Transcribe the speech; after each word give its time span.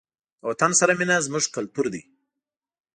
د 0.39 0.41
وطن 0.49 0.71
سره 0.79 0.91
مینه 0.99 1.17
زموږ 1.25 1.45
کلتور 1.55 1.85
دی. 1.93 2.01